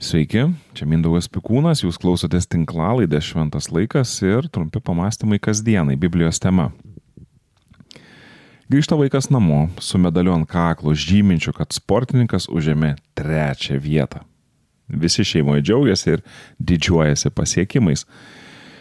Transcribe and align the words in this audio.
Sveiki, 0.00 0.46
čia 0.72 0.86
Mindaugas 0.88 1.26
Pikūnas, 1.28 1.82
jūs 1.84 1.98
klausotės 2.00 2.46
tinklalaidės 2.48 3.26
Šventas 3.28 3.66
laikas 3.68 4.14
ir 4.24 4.46
trumpi 4.48 4.80
pamastymai 4.80 5.36
kasdienai 5.44 5.98
Biblijos 6.00 6.40
tema. 6.40 6.70
Grįžta 8.72 8.96
vaikas 8.96 9.28
namo 9.28 9.66
su 9.76 10.00
medaliu 10.00 10.32
ant 10.32 10.48
kaklo 10.48 10.94
žyminčiu, 10.96 11.52
kad 11.52 11.76
sportininkas 11.76 12.48
užėmė 12.48 12.94
trečią 13.18 13.76
vietą. 13.76 14.22
Visi 14.88 15.20
šeimoje 15.20 15.66
džiaugiasi 15.68 16.14
ir 16.14 16.24
didžiuojasi 16.56 17.34
pasiekimais. 17.36 18.06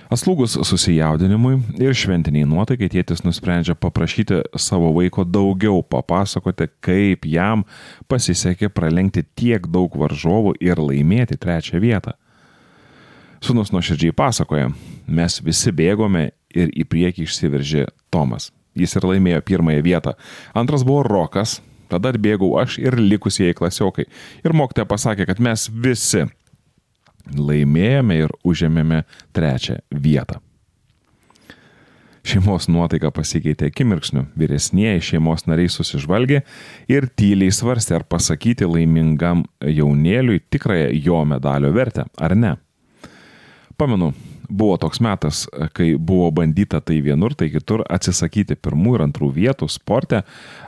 Atslūgus 0.10 0.56
susijaudinimui 0.66 1.60
ir 1.78 1.94
šventiniai 1.94 2.48
nuotaikai 2.50 2.88
tėtis 2.90 3.20
nusprendžia 3.22 3.76
paprašyti 3.78 4.40
savo 4.58 4.88
vaiko 4.96 5.22
daugiau 5.22 5.84
papasakoti, 5.86 6.66
kaip 6.82 7.28
jam 7.30 7.62
pasisekė 8.10 8.72
pralenkti 8.74 9.22
tiek 9.38 9.68
daug 9.70 9.94
varžovų 10.02 10.56
ir 10.66 10.82
laimėti 10.82 11.38
trečią 11.38 11.78
vietą. 11.84 12.16
Sūnus 13.46 13.70
nuoširdžiai 13.70 14.16
pasakoja, 14.18 14.72
mes 15.06 15.38
visi 15.46 15.76
bėgome 15.78 16.32
ir 16.58 16.74
į 16.74 16.88
priekį 16.90 17.28
išsiveržė 17.30 17.86
Tomas. 18.10 18.50
Jis 18.74 18.98
ir 18.98 19.06
laimėjo 19.12 19.46
pirmąją 19.46 19.86
vietą. 19.86 20.16
Antras 20.58 20.82
buvo 20.90 21.06
Rokas, 21.06 21.60
tada 21.86 22.16
bėgau 22.18 22.56
aš 22.58 22.82
ir 22.82 22.98
likusieji 22.98 23.62
klasiokai. 23.62 24.10
Ir 24.42 24.58
mokytoja 24.58 24.90
pasakė, 24.90 25.30
kad 25.30 25.38
mes 25.38 25.70
visi 25.70 26.26
laimėjome 27.38 28.22
ir 28.26 28.34
užėmėme 28.48 29.04
trečią 29.36 29.80
vietą. 29.92 30.40
Šeimos 32.30 32.68
nuotaika 32.70 33.10
pasikeitė 33.16 33.70
akimirksniu, 33.72 34.26
vyresnieji 34.38 35.02
šeimos 35.14 35.46
nariai 35.48 35.72
susižvalgė 35.72 36.42
ir 36.92 37.08
tyliai 37.18 37.54
svarstė, 37.56 37.96
ar 37.98 38.06
pasakyti 38.06 38.68
laimingam 38.70 39.46
jaunėliui 39.64 40.44
tikrąją 40.52 40.92
jo 41.00 41.24
medalio 41.26 41.72
vertę, 41.74 42.06
ar 42.20 42.36
ne. 42.38 42.58
Pamenu, 43.80 44.12
buvo 44.50 44.78
toks 44.82 45.00
metas, 45.00 45.44
kai 45.74 45.94
buvo 45.98 46.30
bandyta 46.34 46.82
tai 46.82 47.00
vienur, 47.06 47.36
tai 47.38 47.50
kitur 47.54 47.84
atsisakyti 47.90 48.58
pirmų 48.60 48.96
ir 48.98 49.04
antrų 49.06 49.30
vietų 49.36 49.70
sporte 49.72 50.24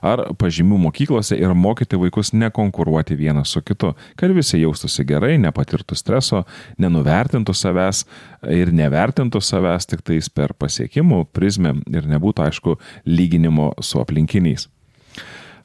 ar 0.06 0.24
pažymių 0.40 0.80
mokyklose 0.86 1.38
ir 1.40 1.54
mokyti 1.58 2.00
vaikus 2.00 2.34
nekonkuruoti 2.38 3.18
vienas 3.20 3.54
su 3.56 3.64
kitu, 3.66 3.94
kad 4.20 4.34
visi 4.36 4.62
jaustųsi 4.62 5.06
gerai, 5.08 5.38
nepatirtų 5.42 5.98
streso, 5.98 6.44
nenuvertintų 6.82 7.56
savęs 7.58 8.06
ir 8.54 8.74
nevertintų 8.76 9.42
savęs 9.42 9.90
tik 9.90 10.06
tais 10.06 10.30
per 10.30 10.54
pasiekimų 10.54 11.26
prizmę 11.34 11.76
ir 11.90 12.08
nebūtų 12.12 12.48
aišku 12.48 12.78
lyginimo 13.10 13.74
su 13.82 14.02
aplinkiniais. 14.02 14.70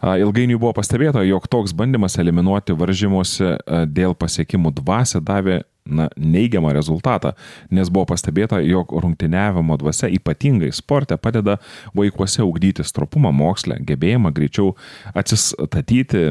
Ilgainiui 0.07 0.59
buvo 0.61 0.75
pastebėta, 0.77 1.23
jog 1.25 1.47
toks 1.49 1.73
bandymas 1.77 2.19
eliminuoti 2.21 2.75
varžymuose 2.77 3.57
dėl 3.89 4.13
pasiekimų 4.19 4.75
dvasę 4.77 5.23
davė 5.25 5.63
na, 5.87 6.09
neigiamą 6.17 6.73
rezultatą, 6.75 7.33
nes 7.71 7.91
buvo 7.93 8.07
pastebėta, 8.13 8.61
jog 8.65 8.93
rungtyniavimo 8.93 9.77
dvasia 9.81 10.11
ypatingai 10.13 10.73
sporte 10.75 11.17
padeda 11.17 11.59
vaikuose 11.97 12.45
ugdyti 12.45 12.85
stropumą 12.87 13.33
mokslę, 13.35 13.79
gebėjimą 13.87 14.33
greičiau 14.37 14.75
atsistatyti, 15.17 16.25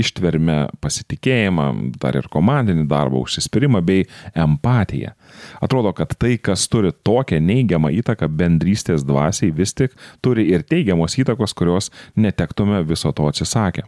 ištvermę, 0.00 0.58
pasitikėjimą, 0.80 1.68
dar 2.02 2.18
ir 2.18 2.30
komandinį 2.32 2.86
darbą, 2.90 3.24
užsispyrimą 3.26 3.82
bei 3.86 4.06
empatiją. 4.34 5.12
Atrodo, 5.64 5.92
kad 5.96 6.16
tai, 6.18 6.36
kas 6.38 6.66
turi 6.72 6.92
tokią 7.06 7.40
neigiamą 7.42 7.92
įtaką 8.00 8.28
bendrystės 8.32 9.04
dvasiai, 9.06 9.52
vis 9.54 9.74
tik 9.76 9.94
turi 10.24 10.48
ir 10.52 10.64
teigiamos 10.66 11.18
įtakos, 11.20 11.54
kurios 11.56 11.92
netektume 12.16 12.82
viso 12.86 13.12
to 13.12 13.28
atsisakę. 13.28 13.86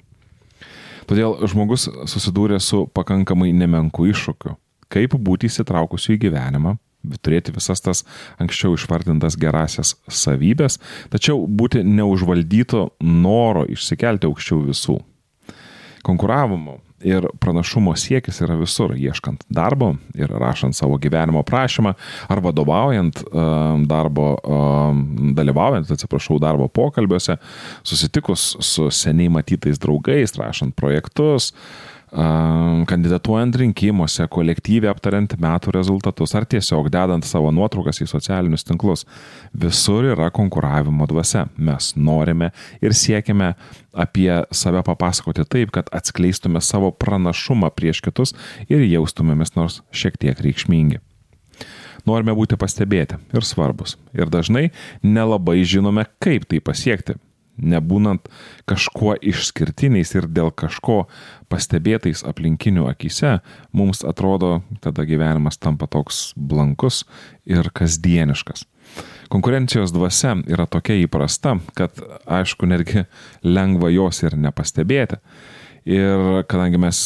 Todėl 1.08 1.38
žmogus 1.48 1.86
susidūrė 2.10 2.58
su 2.60 2.84
pakankamai 2.92 3.48
nemenku 3.56 4.10
iššūkiu 4.10 4.58
kaip 4.92 5.14
būti 5.14 5.50
įsitraukusiu 5.50 6.16
į 6.16 6.22
gyvenimą, 6.26 6.76
turėti 7.22 7.54
visas 7.54 7.80
tas 7.84 8.02
anksčiau 8.42 8.74
išvardintas 8.76 9.38
gerasias 9.40 9.94
savybės, 10.08 10.78
tačiau 11.12 11.46
būti 11.46 11.84
neužvaldyto 11.86 12.88
noro 13.00 13.64
išsikelti 13.70 14.28
aukščiau 14.28 14.66
visų. 14.66 14.98
Konkuravimo 16.06 16.78
ir 17.04 17.28
pranašumo 17.38 17.92
siekis 17.98 18.40
yra 18.42 18.56
visur, 18.58 18.94
ieškant 18.98 19.44
darbo 19.54 19.92
ir 20.18 20.30
rašant 20.40 20.74
savo 20.76 20.98
gyvenimo 20.98 21.44
prašymą, 21.46 21.92
ar 22.28 22.40
vadovaujant 22.42 23.22
darbo, 23.90 24.32
dalyvaujant, 25.38 25.92
atsiprašau, 25.94 26.40
darbo 26.42 26.68
pokalbiuose, 26.68 27.38
susitikus 27.86 28.50
su 28.64 28.88
seniai 28.90 29.30
matytais 29.38 29.78
draugais, 29.78 30.34
rašant 30.38 30.74
projektus, 30.78 31.52
kandidatuojant 32.88 33.56
rinkimuose, 33.60 34.26
kolektyviai 34.32 34.90
aptariant 34.92 35.34
metų 35.40 35.72
rezultatus 35.74 36.34
ar 36.38 36.46
tiesiog 36.48 36.88
dedant 36.92 37.26
savo 37.28 37.50
nuotraukas 37.52 38.00
į 38.00 38.08
socialinius 38.08 38.64
tinklus. 38.68 39.04
Visur 39.52 40.08
yra 40.14 40.30
konkuravimo 40.34 41.08
dvasia. 41.10 41.46
Mes 41.56 41.92
norime 41.96 42.50
ir 42.80 42.96
siekime 42.96 43.52
apie 43.92 44.30
save 44.54 44.82
papasakoti 44.86 45.44
taip, 45.44 45.74
kad 45.74 45.92
atskleistume 45.92 46.62
savo 46.64 46.90
pranašumą 46.92 47.70
prieš 47.76 48.02
kitus 48.04 48.34
ir 48.68 48.84
jaustumėmės 48.86 49.54
nors 49.58 49.82
šiek 49.92 50.18
tiek 50.20 50.40
reikšmingi. 50.40 51.02
Norime 52.08 52.32
būti 52.32 52.56
pastebėti 52.56 53.18
ir 53.36 53.44
svarbus. 53.44 53.98
Ir 54.16 54.30
dažnai 54.32 54.70
nelabai 55.04 55.60
žinome, 55.66 56.06
kaip 56.22 56.46
tai 56.48 56.62
pasiekti 56.64 57.18
nebūnant 57.58 58.28
kažkuo 58.68 59.16
išskirtiniais 59.20 60.14
ir 60.14 60.28
dėl 60.30 60.50
kažko 60.54 61.04
pastebėtais 61.52 62.24
aplinkinių 62.28 62.88
akise, 62.90 63.38
mums 63.72 64.04
atrodo, 64.06 64.62
tada 64.84 65.06
gyvenimas 65.08 65.58
tampa 65.58 65.88
toks 65.90 66.32
blankus 66.36 67.04
ir 67.48 67.70
kasdieniškas. 67.74 68.66
Konkurencijos 69.28 69.92
dvasia 69.92 70.38
yra 70.48 70.64
tokia 70.70 70.96
įprasta, 71.02 71.58
kad 71.76 71.98
aišku, 72.24 72.68
netgi 72.70 73.04
lengva 73.44 73.90
jos 73.92 74.22
ir 74.24 74.38
nepastebėti. 74.40 75.20
Ir 75.88 76.44
kadangi 76.48 76.80
mes, 76.80 77.02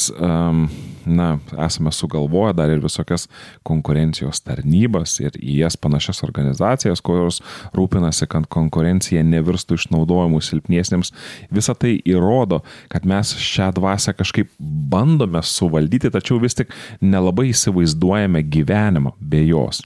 na, 1.07 1.39
esame 1.67 1.93
sugalvoję 1.93 2.55
dar 2.55 2.71
ir 2.71 2.83
visokias 2.83 3.29
konkurencijos 3.67 4.43
tarnybas 4.45 5.19
ir 5.23 5.37
į 5.39 5.59
jas 5.63 5.77
panašias 5.77 6.23
organizacijas, 6.27 7.03
kurios 7.05 7.41
rūpinasi, 7.77 8.29
kad 8.31 8.49
konkurencija 8.53 9.23
nevirstų 9.27 9.79
išnaudojimu 9.81 10.43
silpniesiems, 10.43 11.13
visa 11.51 11.75
tai 11.75 11.97
įrodo, 12.09 12.63
kad 12.93 13.07
mes 13.09 13.35
šią 13.39 13.73
dvasę 13.79 14.17
kažkaip 14.19 14.53
bandome 14.59 15.43
suvaldyti, 15.43 16.13
tačiau 16.13 16.41
vis 16.43 16.59
tik 16.59 16.73
nelabai 17.01 17.51
įsivaizduojame 17.53 18.45
gyvenimą 18.53 19.17
be 19.21 19.47
jos. 19.47 19.83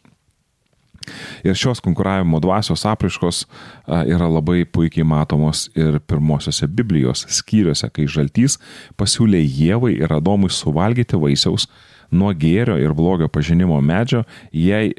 Ir 1.46 1.58
šios 1.58 1.82
konkuravimo 1.84 2.40
dvasios 2.42 2.86
apraiškos 2.88 3.44
yra 3.86 4.28
labai 4.30 4.64
puikiai 4.64 5.06
matomos 5.06 5.66
ir 5.78 6.00
pirmosiose 6.06 6.68
Biblijos 6.68 7.26
skyriuose, 7.38 7.90
kai 7.92 8.06
žaltys 8.10 8.58
pasiūlė 8.98 9.42
Jėvai 9.42 9.96
ir 9.98 10.16
Adomui 10.16 10.50
suvalgyti 10.52 11.18
vaisiaus 11.20 11.68
nuo 12.10 12.30
gėrio 12.34 12.76
ir 12.78 12.94
blogio 12.94 13.28
pažinimo 13.32 13.78
medžio, 13.82 14.22
jei 14.54 14.92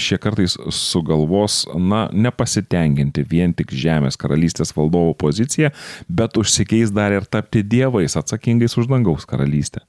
šie 0.00 0.18
kartais 0.20 0.56
sugalvos, 0.72 1.64
na, 1.76 2.06
nepasitenkinti 2.12 3.26
vien 3.28 3.54
tik 3.56 3.74
žemės 3.76 4.18
karalystės 4.20 4.74
valdovo 4.76 5.14
poziciją, 5.18 5.72
bet 6.08 6.40
užsikeis 6.40 6.94
dar 6.94 7.12
ir 7.12 7.28
tapti 7.28 7.62
dievais 7.62 8.16
atsakingais 8.16 8.78
už 8.80 8.88
dangaus 8.90 9.28
karalystę. 9.28 9.84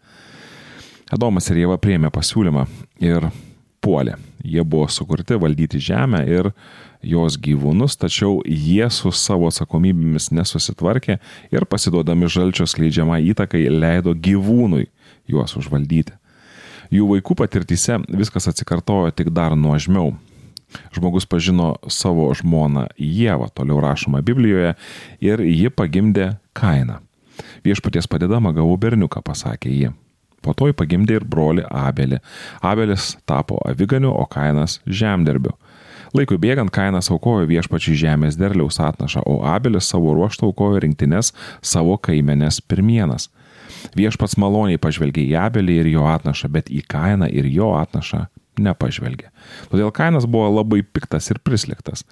Adomas 1.14 1.48
ir 1.52 1.64
Jėva 1.64 1.78
priėmė 1.82 2.10
pasiūlymą 2.14 2.66
ir 3.06 3.30
puolė. 3.80 4.18
Jie 4.46 4.64
buvo 4.64 4.88
sukurti 4.92 5.38
valdyti 5.42 5.80
žemę 5.82 6.22
ir 6.30 6.52
jos 7.06 7.38
gyvūnus, 7.42 7.98
tačiau 7.98 8.40
jie 8.46 8.86
su 8.94 9.12
savo 9.14 9.50
atsakomybėmis 9.50 10.30
nesusitvarkė 10.36 11.18
ir 11.54 11.66
pasiduodami 11.70 12.30
žalčio 12.30 12.68
skleidžiamą 12.70 13.20
įtakai 13.32 13.66
leido 13.70 14.14
gyvūnui 14.14 14.86
juos 15.30 15.58
užvaldyti. 15.58 16.14
Jų 16.94 17.10
vaikų 17.16 17.38
patirtyse 17.42 17.98
viskas 18.14 18.46
atsikartojo 18.52 19.10
tik 19.18 19.34
dar 19.34 19.58
nuožmiau. 19.58 20.14
Žmogus 20.94 21.26
pažino 21.30 21.76
savo 21.90 22.28
žmoną 22.36 22.90
Jėvą, 23.00 23.50
toliau 23.56 23.80
rašoma 23.82 24.22
Biblijoje, 24.26 24.76
ir 25.24 25.42
ji 25.42 25.72
pagimdė 25.72 26.36
Kainą. 26.58 27.00
Viešpaties 27.66 28.08
padedama 28.12 28.54
gavau 28.56 28.78
berniuką, 28.80 29.24
pasakė 29.26 29.72
ji. 29.72 29.94
Po 30.46 30.54
to 30.54 30.70
jį 30.70 30.78
pagimdė 30.78 31.20
ir 31.20 31.26
broli 31.26 31.66
Abelį. 31.66 32.22
Abelis 32.62 33.16
tapo 33.26 33.58
aviganiu, 33.66 34.14
o 34.14 34.26
Kainas 34.30 34.80
žemdirbiu. 34.86 35.56
Laikui 36.16 36.38
bėgant 36.40 36.72
Kainas 36.72 37.10
aukojo 37.12 37.48
viešpačiai 37.50 37.98
žemės 38.00 38.38
derliaus 38.40 38.78
atnašą, 38.80 39.26
o 39.26 39.42
Abelis 39.50 39.90
savo 39.92 40.14
ruoštų 40.16 40.52
aukojo 40.52 40.80
rinktinės 40.86 41.34
savo 41.66 41.98
kaimenės 41.98 42.62
pirmienas. 42.64 43.28
Viešpats 43.98 44.38
maloniai 44.40 44.80
pažvelgė 44.82 45.26
į 45.26 45.36
Abelį 45.42 45.82
ir 45.82 45.92
jo 45.98 46.06
atnašą, 46.08 46.50
bet 46.54 46.72
į 46.72 46.86
Kainą 46.88 47.28
ir 47.28 47.50
jo 47.52 47.74
atnašą 47.76 48.28
nepažvelgė. 48.62 49.30
Todėl 49.72 49.92
kainas 49.96 50.28
buvo 50.30 50.48
labai 50.54 50.82
piktas 50.84 51.28
ir 51.32 51.42
prisliktas. 51.44 52.06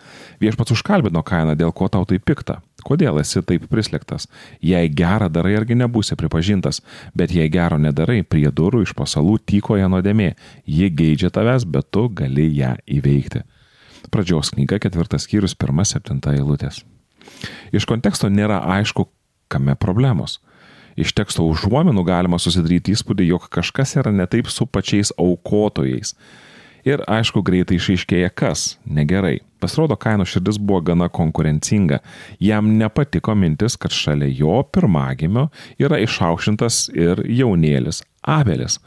Viešpats 0.44 0.76
užkalbino 0.76 1.24
kainą, 1.26 1.56
dėl 1.60 1.74
ko 1.76 1.88
tau 1.92 2.08
tai 2.10 2.20
pikta. 2.20 2.60
Kodėl 2.84 3.20
esi 3.22 3.42
taip 3.48 3.66
prisliktas? 3.72 4.28
Jei 4.64 4.92
gerą 4.92 5.30
darai, 5.34 5.56
argi 5.60 5.78
nebūsi 5.80 6.18
pripažintas, 6.20 6.82
bet 7.18 7.34
jei 7.36 7.50
gero 7.52 7.80
nedarai, 7.82 8.22
prie 8.24 8.50
durų 8.52 8.84
iš 8.84 8.96
pasalų 8.98 9.40
tykoja 9.48 9.90
nuodėmė. 9.92 10.34
Ji 10.68 10.90
geidžia 10.92 11.32
tavęs, 11.34 11.66
bet 11.66 11.90
tu 11.96 12.10
gali 12.12 12.50
ją 12.58 12.76
įveikti. 12.86 13.44
Pradžios 14.12 14.52
knyga, 14.54 14.82
ketvirtas 14.84 15.26
skyrius, 15.28 15.56
pirma, 15.56 15.86
septinta 15.88 16.36
eilutės. 16.36 16.84
Iš 17.74 17.88
konteksto 17.90 18.30
nėra 18.30 18.60
aišku, 18.78 19.08
kame 19.52 19.76
problemos. 19.80 20.40
Iš 21.00 21.16
teksto 21.18 21.46
užuominų 21.50 22.04
galima 22.06 22.38
susidaryti 22.42 22.94
įspūdį, 22.94 23.32
jog 23.32 23.48
kažkas 23.54 23.96
yra 23.98 24.14
ne 24.14 24.28
taip 24.30 24.50
su 24.54 24.68
pačiais 24.70 25.14
aukotojais. 25.18 26.14
Ir 26.84 27.04
aišku, 27.08 27.44
greitai 27.46 27.78
išaiškėja 27.80 28.30
kas- 28.36 28.78
negerai. 28.98 29.40
Pasirodo, 29.60 29.96
kaino 29.96 30.26
širdis 30.26 30.58
buvo 30.60 30.82
gana 30.82 31.08
konkurencinga. 31.10 32.00
Jam 32.40 32.78
nepatiko 32.78 33.36
mintis, 33.36 33.78
kad 33.78 33.92
šalia 33.92 34.28
jo 34.28 34.64
pirmagimio 34.64 35.50
yra 35.80 35.98
išaukštintas 36.04 36.90
ir 36.94 37.24
jaunėlis 37.24 38.04
Abelis. 38.24 38.80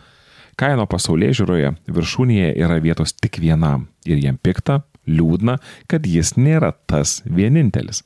Kaino 0.56 0.86
pasaulyje 0.86 1.40
žiūroje 1.40 1.76
viršūnėje 1.88 2.56
yra 2.56 2.80
vietos 2.80 3.12
tik 3.12 3.40
vienam 3.40 3.88
ir 4.04 4.18
jam 4.18 4.38
pikta, 4.38 4.82
liūdna, 5.06 5.58
kad 5.88 6.06
jis 6.06 6.34
nėra 6.36 6.72
tas 6.90 7.22
vienintelis. 7.24 8.02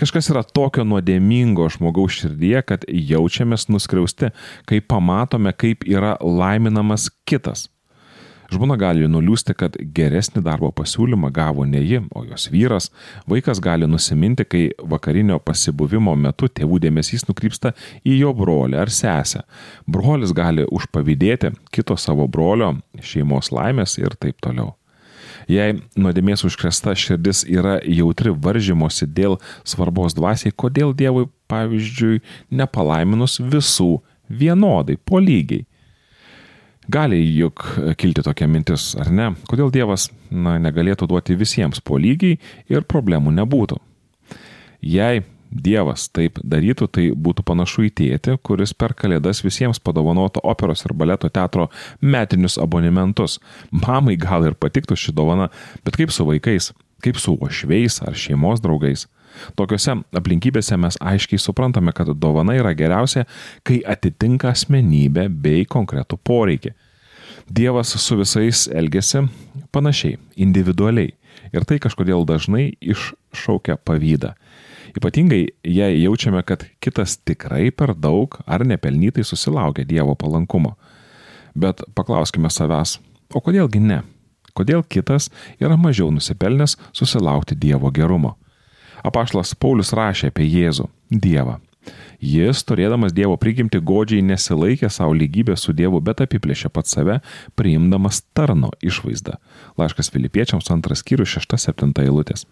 Kažkas 0.00 0.30
yra 0.32 0.44
tokio 0.44 0.84
nuodėmingo 0.86 1.68
žmogaus 1.72 2.20
širdyje, 2.20 2.64
kad 2.68 2.86
jaučiamės 2.88 3.68
nuskriausti, 3.72 4.30
kai 4.68 4.80
pamatome, 4.80 5.54
kaip 5.56 5.86
yra 5.88 6.16
laiminamas 6.20 7.10
kitas. 7.28 7.68
Žmona 8.52 8.76
gali 8.76 9.08
nuliūsti, 9.08 9.54
kad 9.56 9.76
geresnį 9.96 10.42
darbo 10.44 10.68
pasiūlymą 10.76 11.30
gavo 11.34 11.64
ne 11.68 11.80
ji, 11.80 12.02
o 12.14 12.24
jos 12.28 12.46
vyras. 12.52 12.90
Vaikas 13.30 13.60
gali 13.64 13.88
nusiminti, 13.88 14.44
kai 14.44 14.62
vakarinio 14.92 15.38
pasibuvimo 15.40 16.14
metu 16.18 16.50
tėvų 16.52 16.82
dėmesys 16.84 17.26
nukrypsta 17.28 17.72
į 18.04 18.18
jo 18.20 18.34
brolį 18.36 18.80
ar 18.84 18.92
sesę. 18.92 19.44
Brolis 19.86 20.34
gali 20.36 20.68
užpavydėti 20.68 21.54
kito 21.72 21.96
savo 21.96 22.28
brolio 22.28 22.74
šeimos 23.00 23.52
laimės 23.54 23.98
ir 24.02 24.16
taip 24.20 24.42
toliau. 24.44 24.74
Jei 25.50 25.76
nuodėmės 26.00 26.44
užkresta 26.46 26.94
širdis 26.96 27.42
yra 27.48 27.76
jautri 27.84 28.32
varžymosi 28.32 29.08
dėl 29.08 29.36
svarbos 29.66 30.16
dvasiai, 30.16 30.54
kodėl 30.56 30.94
Dievui, 30.96 31.26
pavyzdžiui, 31.52 32.22
nepalaiminus 32.48 33.40
visų 33.40 33.98
vienodai, 34.28 34.96
po 34.96 35.20
lygiai? 35.20 35.66
Gali 36.92 37.20
juk 37.38 37.64
kilti 37.96 38.22
tokia 38.24 38.48
mintis, 38.50 38.90
ar 39.00 39.08
ne? 39.08 39.30
Kodėl 39.48 39.70
Dievas 39.72 40.10
na, 40.30 40.58
negalėtų 40.60 41.08
duoti 41.08 41.36
visiems 41.40 41.80
po 41.80 41.96
lygiai 41.96 42.36
ir 42.68 42.84
problemų 42.84 43.32
nebūtų? 43.38 43.78
Jei 44.84 45.22
Dievas 45.54 46.08
taip 46.10 46.40
darytų, 46.42 46.88
tai 46.90 47.04
būtų 47.14 47.44
panašu 47.46 47.86
į 47.86 47.90
tėtį, 48.00 48.36
kuris 48.42 48.74
per 48.74 48.92
kalėdas 48.98 49.44
visiems 49.44 49.78
padovanotų 49.78 50.42
operos 50.42 50.82
ir 50.84 50.96
baleto 50.98 51.30
teatro 51.30 51.68
metinius 52.02 52.58
abonementus. 52.58 53.38
Mamai 53.70 54.18
gal 54.20 54.48
ir 54.48 54.58
patiktų 54.58 54.98
ši 54.98 55.14
dovana, 55.14 55.48
bet 55.86 55.96
kaip 56.00 56.10
su 56.12 56.26
vaikais, 56.26 56.72
kaip 57.06 57.20
su 57.22 57.36
ošveis 57.38 58.00
ar 58.02 58.18
šeimos 58.18 58.64
draugais. 58.64 59.06
Tokiuose 59.58 59.96
aplinkybėse 60.16 60.76
mes 60.80 60.98
aiškiai 61.00 61.40
suprantame, 61.40 61.92
kad 61.96 62.10
dovana 62.20 62.56
yra 62.58 62.74
geriausia, 62.76 63.26
kai 63.62 63.80
atitinka 63.86 64.52
asmenybę 64.52 65.28
bei 65.28 65.66
konkretų 65.68 66.18
poreikį. 66.24 66.74
Dievas 67.50 67.92
su 68.00 68.16
visais 68.16 68.68
elgesi 68.72 69.26
panašiai, 69.72 70.16
individualiai. 70.36 71.12
Ir 71.52 71.66
tai 71.68 71.80
kažkodėl 71.82 72.24
dažnai 72.26 72.72
iššaukia 72.80 73.76
pavydą. 73.84 74.32
Ypatingai, 74.94 75.48
jei 75.66 76.02
jaučiame, 76.04 76.40
kad 76.46 76.64
kitas 76.80 77.16
tikrai 77.18 77.72
per 77.74 77.94
daug 77.98 78.38
ar 78.46 78.62
nepelnytai 78.64 79.24
susilaukia 79.26 79.84
Dievo 79.84 80.14
palankumo. 80.14 80.76
Bet 81.54 81.82
paklauskime 81.94 82.50
savęs, 82.50 83.00
o 83.34 83.42
kodėlgi 83.42 83.82
ne? 83.82 84.02
Kodėl 84.54 84.84
kitas 84.86 85.28
yra 85.58 85.74
mažiau 85.76 86.12
nusipelnęs 86.14 86.76
susilaukti 86.94 87.58
Dievo 87.58 87.90
gerumo? 87.90 88.36
Apaštas 89.04 89.54
Paulius 89.60 89.92
rašė 89.96 90.32
apie 90.32 90.48
Jėzų, 90.48 90.88
Dievą. 91.12 91.60
Jis, 92.24 92.62
turėdamas 92.64 93.12
Dievo 93.12 93.34
prigimti, 93.36 93.76
godžiai 93.84 94.22
nesilaikė 94.24 94.88
savo 94.88 95.12
lygybę 95.12 95.58
su 95.60 95.74
Dievu, 95.76 96.00
bet 96.00 96.22
apiplėšė 96.24 96.70
pat 96.72 96.88
save, 96.88 97.18
priimdamas 97.58 98.22
tarno 98.32 98.70
išvaizdą. 98.80 99.36
Laiškas 99.76 100.08
Filipiečiams 100.14 100.70
antras 100.72 101.02
skyrius 101.04 101.34
6-7 101.36 101.92
eilutės. 102.00 102.46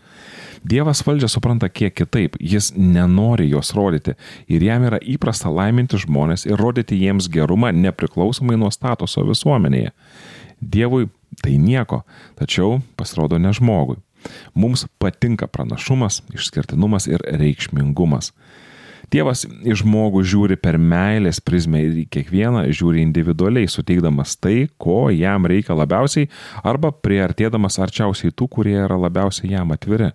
Dievas 0.68 1.00
valdžią 1.06 1.30
supranta 1.32 1.70
kiek 1.72 1.94
kitaip, 1.96 2.36
jis 2.36 2.74
nenori 2.76 3.48
jos 3.48 3.72
rodyti 3.74 4.14
ir 4.46 4.62
jam 4.62 4.84
yra 4.90 5.00
įprasta 5.00 5.50
laiminti 5.50 5.98
žmonės 6.04 6.44
ir 6.46 6.60
rodyti 6.60 7.00
jiems 7.00 7.30
gerumą 7.32 7.72
nepriklausomai 7.72 8.60
nuo 8.60 8.70
statuso 8.70 9.24
visuomenėje. 9.26 9.96
Dievui 10.60 11.08
tai 11.42 11.56
nieko, 11.58 12.04
tačiau 12.38 12.82
pasirodo 13.00 13.40
ne 13.40 13.50
žmogui. 13.56 14.02
Mums 14.54 14.86
patinka 15.02 15.48
pranašumas, 15.50 16.22
išskirtinumas 16.34 17.08
ir 17.10 17.24
reikšmingumas. 17.26 18.32
Dievas 19.12 19.42
į 19.44 19.74
žmogų 19.82 20.22
žiūri 20.24 20.56
per 20.56 20.78
meilės 20.80 21.42
prizmę 21.44 21.82
ir 21.84 21.96
į 22.00 22.06
kiekvieną 22.14 22.62
žiūri 22.72 23.02
individualiai, 23.04 23.68
suteikdamas 23.68 24.38
tai, 24.40 24.70
ko 24.80 25.10
jam 25.12 25.44
reikia 25.50 25.76
labiausiai 25.76 26.30
arba 26.64 26.94
priartėdamas 26.96 27.76
arčiausiai 27.82 28.32
tų, 28.32 28.48
kurie 28.56 28.78
yra 28.86 28.96
labiausiai 28.96 29.52
jam 29.52 29.74
atviri. 29.76 30.14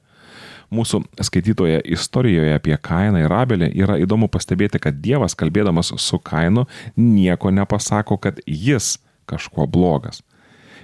Mūsų 0.74 1.04
skaitytoje 1.24 1.78
istorijoje 1.96 2.58
apie 2.58 2.76
Kainą 2.84 3.22
ir 3.22 3.32
Abelį 3.32 3.70
yra 3.78 3.96
įdomu 4.02 4.28
pastebėti, 4.34 4.82
kad 4.84 4.98
Dievas 5.00 5.38
kalbėdamas 5.38 5.94
su 6.02 6.20
Kainu 6.20 6.66
nieko 6.98 7.54
nepasako, 7.54 8.18
kad 8.20 8.42
jis 8.44 8.98
kažkuo 9.30 9.68
blogas. 9.70 10.24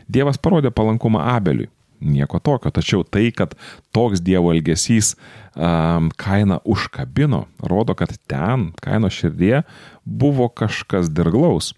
Dievas 0.07 0.37
parodė 0.37 0.71
palankumą 0.71 1.25
Abeliui. 1.33 1.72
Nieko 2.03 2.39
tokio, 2.43 2.71
tačiau 2.73 3.03
tai, 3.07 3.29
kad 3.31 3.55
toks 3.95 4.21
Dievo 4.23 4.51
elgesys 4.53 5.13
um, 5.55 6.09
kainą 6.19 6.59
užkabino, 6.67 7.45
rodo, 7.63 7.95
kad 7.95 8.15
ten, 8.27 8.71
kaino 8.83 9.11
širdie, 9.13 9.63
buvo 10.03 10.49
kažkas 10.49 11.11
dirglaus. 11.13 11.73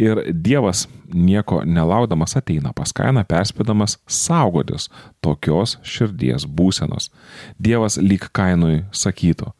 Ir 0.00 0.20
Dievas 0.32 0.84
nieko 1.12 1.62
nelaudamas 1.64 2.36
ateina 2.36 2.74
pas 2.76 2.92
kainą 2.92 3.22
perspėdamas 3.28 3.96
saugotis 4.04 4.90
tokios 5.24 5.78
širdies 5.84 6.44
būsenos. 6.44 7.08
Dievas 7.60 7.96
lyg 8.00 8.28
kainui 8.36 8.82
sakytų, 8.92 9.52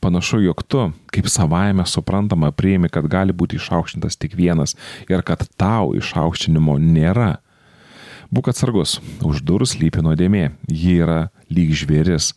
Panašu, 0.00 0.40
jog 0.40 0.62
tu, 0.68 0.90
kaip 1.12 1.28
savaime 1.30 1.86
suprantama, 1.86 2.50
priimi, 2.52 2.90
kad 2.92 3.06
gali 3.08 3.32
būti 3.32 3.58
išaukštintas 3.60 4.18
tik 4.20 4.34
vienas 4.36 4.76
ir 5.08 5.22
kad 5.22 5.46
tau 5.56 5.94
išaukštinimo 5.96 6.78
nėra. 6.82 7.36
Būk 8.34 8.50
atsargus, 8.50 8.98
už 9.22 9.42
durų 9.46 9.68
slypi 9.70 10.02
nuodėmė, 10.02 10.50
ji 10.66 10.96
yra 11.04 11.28
lyg 11.52 11.70
žvėris. 11.78 12.32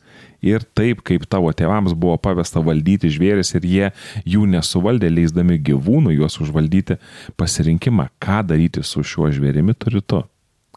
Ir 0.45 0.63
taip, 0.77 1.01
kaip 1.03 1.25
tavo 1.27 1.49
tėvams 1.51 1.95
buvo 1.97 2.15
pavesta 2.21 2.61
valdyti 2.63 3.09
žvėris 3.11 3.51
ir 3.57 3.65
jie 3.67 3.87
jų 4.23 4.45
nesuvaldė, 4.53 5.09
leisdami 5.11 5.57
gyvūnų 5.59 6.13
juos 6.15 6.37
užvaldyti, 6.39 6.99
pasirinkimą, 7.35 8.07
ką 8.21 8.43
daryti 8.47 8.85
su 8.85 9.03
šiuo 9.03 9.31
žvėrimi 9.35 9.75
turi 9.75 10.03
tu. 10.05 10.21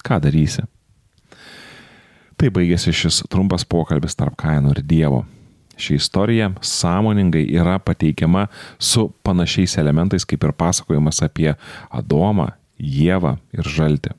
Ką 0.02 0.18
darysi? 0.24 0.64
Tai 2.40 2.48
baigėsi 2.50 2.90
šis 2.96 3.20
trumpas 3.30 3.62
pokalbis 3.68 4.16
tarp 4.18 4.34
kainų 4.40 4.72
ir 4.74 4.82
Dievo. 4.82 5.20
Ši 5.78 5.98
istorija 6.00 6.50
sąmoningai 6.64 7.44
yra 7.54 7.76
pateikiama 7.78 8.48
su 8.78 9.06
panašiais 9.24 9.76
elementais 9.80 10.26
kaip 10.28 10.42
ir 10.44 10.56
pasakojimas 10.56 11.22
apie 11.22 11.52
Adomą, 11.90 12.50
Jėvą 12.82 13.36
ir 13.54 13.68
Žaltį. 13.76 14.16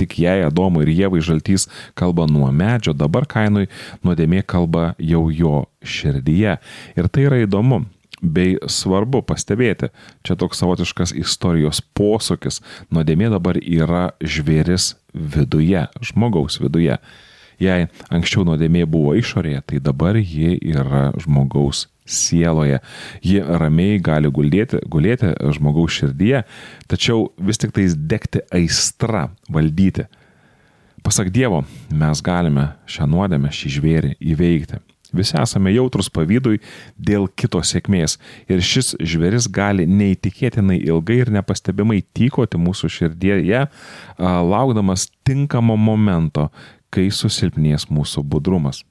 Tik 0.00 0.18
jei 0.22 0.44
Adomui 0.46 0.86
ir 0.86 0.94
Jėvai 0.96 1.20
žaltys 1.24 1.68
kalba 1.98 2.24
nuo 2.30 2.48
medžio, 2.54 2.94
dabar 2.96 3.28
kainui 3.28 3.68
nuodėmė 4.06 4.42
kalba 4.48 4.94
jau 4.96 5.26
jo 5.28 5.64
širdyje. 5.84 6.56
Ir 6.96 7.08
tai 7.12 7.26
yra 7.28 7.42
įdomu, 7.44 7.82
bei 8.20 8.56
svarbu 8.68 9.22
pastebėti, 9.28 9.90
čia 10.24 10.36
toks 10.40 10.60
savotiškas 10.60 11.14
istorijos 11.16 11.80
posūkis, 11.96 12.60
nuodėmė 12.92 13.30
dabar 13.32 13.58
yra 13.60 14.10
žvėris 14.20 14.94
viduje, 15.12 15.86
žmogaus 16.04 16.60
viduje. 16.60 16.98
Jei 17.60 17.88
anksčiau 18.08 18.46
nuodėmė 18.48 18.86
buvo 18.88 19.12
išorėje, 19.20 19.60
tai 19.68 19.80
dabar 19.84 20.16
ji 20.16 20.56
yra 20.72 21.10
žmogaus 21.20 21.86
sieloje. 22.10 22.80
Ji 23.22 23.42
ramiai 23.44 24.00
gali 24.02 24.30
guldėti, 24.32 24.80
gulėti 24.90 25.34
žmogaus 25.56 25.98
širdyje, 26.00 26.44
tačiau 26.90 27.28
vis 27.38 27.60
tik 27.60 27.74
tais 27.76 27.94
degti 27.94 28.42
aistra 28.54 29.28
valdyti. 29.52 30.08
Pasak 31.04 31.30
Dievo, 31.32 31.62
mes 31.96 32.20
galime 32.20 32.72
šią 32.90 33.06
nuodėmę, 33.08 33.52
šį 33.54 33.76
žvėrį 33.76 34.16
įveikti. 34.32 34.80
Visi 35.16 35.34
esame 35.40 35.72
jautrus 35.74 36.10
pavydui 36.12 36.60
dėl 36.94 37.26
kito 37.34 37.58
sėkmės 37.66 38.16
ir 38.50 38.60
šis 38.62 38.92
žveris 39.00 39.48
gali 39.50 39.86
neįtikėtinai 39.90 40.78
ilgai 40.84 41.16
ir 41.24 41.32
nepastebimai 41.34 42.04
tykoti 42.14 42.60
mūsų 42.62 42.90
širdėje, 42.94 43.64
laukdamas 44.20 45.08
tinkamo 45.26 45.74
momento, 45.80 46.50
kai 46.94 47.08
susilpnės 47.14 47.88
mūsų 47.90 48.24
budrumas. 48.26 48.84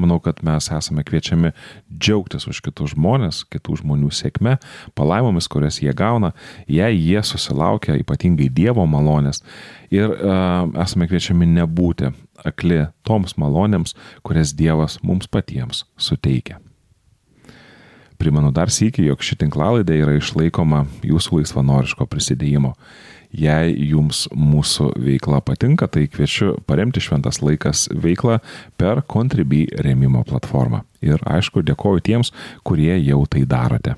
Manau, 0.00 0.20
kad 0.22 0.38
mes 0.46 0.70
esame 0.72 1.02
kviečiami 1.04 1.50
džiaugtis 1.90 2.46
už 2.48 2.62
kitus 2.64 2.94
žmonės, 2.94 3.42
kitų 3.50 3.80
žmonių 3.82 4.08
sėkme, 4.14 4.56
palaimomis, 4.96 5.48
kurias 5.50 5.80
jie 5.82 5.92
gauna, 5.96 6.30
jei 6.70 6.96
jie 6.96 7.20
susilaukia 7.26 7.98
ypatingai 8.00 8.48
Dievo 8.54 8.86
malonės. 8.88 9.42
Ir 9.92 10.14
uh, 10.14 10.70
esame 10.80 11.10
kviečiami 11.10 11.48
nebūti 11.58 12.14
akli 12.46 12.86
toms 13.04 13.36
malonėms, 13.36 13.96
kurias 14.24 14.54
Dievas 14.56 15.00
mums 15.02 15.28
patiems 15.28 15.84
suteikia. 16.00 16.60
Primenu 18.20 18.50
dar 18.52 18.68
sįki, 18.68 19.06
jog 19.08 19.22
ši 19.24 19.38
tinklalaidė 19.40 19.96
yra 20.02 20.18
išlaikoma 20.18 20.84
jūsų 21.08 21.40
laisvanoriško 21.40 22.04
prisidėjimo. 22.04 22.74
Jei 23.30 23.74
jums 23.90 24.24
mūsų 24.34 24.90
veikla 24.98 25.38
patinka, 25.46 25.86
tai 25.86 26.08
kviečiu 26.10 26.56
paremti 26.66 27.02
Šventas 27.02 27.38
laikas 27.44 27.86
veiklą 27.94 28.40
per 28.80 29.04
Contribui 29.06 29.68
remimo 29.86 30.24
platformą. 30.26 30.82
Ir 31.04 31.22
aišku, 31.24 31.62
dėkoju 31.62 32.02
tiems, 32.04 32.34
kurie 32.66 32.96
jau 32.98 33.22
tai 33.30 33.46
darote. 33.46 33.94